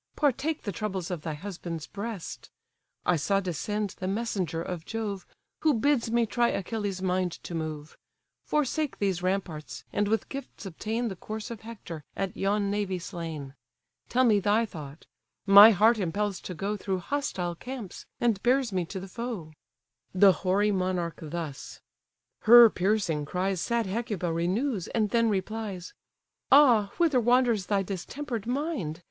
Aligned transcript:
Partake 0.15 0.63
the 0.63 0.71
troubles 0.71 1.11
of 1.11 1.21
thy 1.21 1.35
husband's 1.35 1.85
breast: 1.85 2.49
I 3.05 3.17
saw 3.17 3.39
descend 3.39 3.91
the 3.99 4.07
messenger 4.07 4.59
of 4.59 4.83
Jove, 4.83 5.27
Who 5.59 5.75
bids 5.75 6.09
me 6.09 6.25
try 6.25 6.49
Achilles' 6.49 7.03
mind 7.03 7.33
to 7.43 7.53
move; 7.53 7.95
Forsake 8.43 8.97
these 8.97 9.21
ramparts, 9.21 9.83
and 9.93 10.07
with 10.07 10.27
gifts 10.27 10.65
obtain 10.65 11.07
The 11.07 11.15
corse 11.15 11.51
of 11.51 11.61
Hector, 11.61 12.03
at 12.15 12.35
yon 12.35 12.71
navy 12.71 12.97
slain. 12.97 13.53
Tell 14.09 14.23
me 14.23 14.39
thy 14.39 14.65
thought: 14.65 15.05
my 15.45 15.69
heart 15.69 15.99
impels 15.99 16.41
to 16.41 16.55
go 16.55 16.75
Through 16.75 16.97
hostile 16.97 17.53
camps, 17.53 18.07
and 18.19 18.41
bears 18.41 18.73
me 18.73 18.85
to 18.85 18.99
the 18.99 19.07
foe." 19.07 19.53
The 20.15 20.31
hoary 20.33 20.71
monarch 20.71 21.19
thus. 21.21 21.79
Her 22.39 22.71
piercing 22.71 23.25
cries 23.25 23.61
Sad 23.61 23.85
Hecuba 23.85 24.33
renews, 24.33 24.87
and 24.87 25.11
then 25.11 25.29
replies: 25.29 25.93
"Ah! 26.51 26.89
whither 26.97 27.19
wanders 27.19 27.67
thy 27.67 27.83
distemper'd 27.83 28.47
mind? 28.47 28.99